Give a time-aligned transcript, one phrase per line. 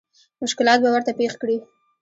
[0.41, 1.57] مشکلات به ورته پېښ کړي.